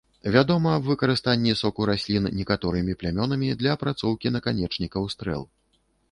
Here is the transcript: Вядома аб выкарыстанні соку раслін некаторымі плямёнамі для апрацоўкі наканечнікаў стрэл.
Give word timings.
Вядома 0.35 0.69
аб 0.75 0.85
выкарыстанні 0.91 1.51
соку 1.59 1.81
раслін 1.89 2.23
некаторымі 2.39 2.95
плямёнамі 3.03 3.49
для 3.59 3.75
апрацоўкі 3.79 4.27
наканечнікаў 4.39 5.03
стрэл. 5.15 5.43